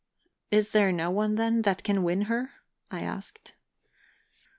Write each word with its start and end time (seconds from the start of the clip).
"Is 0.49 0.71
there 0.71 0.91
no 0.91 1.11
one, 1.11 1.35
then, 1.35 1.61
that 1.61 1.83
can 1.83 2.01
win 2.01 2.23
her?" 2.23 2.53
I 2.89 3.01
asked. 3.01 3.53